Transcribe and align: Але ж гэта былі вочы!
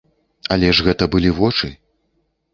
Але 0.55 0.71
ж 0.77 0.87
гэта 0.87 1.09
былі 1.17 1.35
вочы! 1.41 1.71